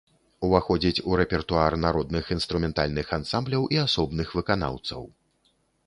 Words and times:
Уваходзіць 0.45 1.03
у 1.11 1.19
рэпертуар 1.21 1.77
народных 1.85 2.33
інструментальных 2.39 3.15
ансамбляў 3.21 3.71
і 3.77 3.83
асобных 3.87 4.27
выканаўцаў. 4.41 5.11